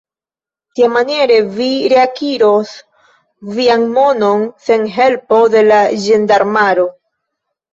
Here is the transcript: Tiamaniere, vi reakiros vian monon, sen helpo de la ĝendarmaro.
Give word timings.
Tiamaniere, 0.77 1.35
vi 1.57 1.67
reakiros 1.93 2.71
vian 3.59 3.85
monon, 3.99 4.43
sen 4.69 4.89
helpo 4.97 5.43
de 5.57 5.65
la 5.69 5.83
ĝendarmaro. 6.07 6.89